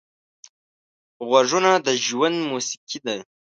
[1.29, 3.15] غږونه د ژوند موسیقي ده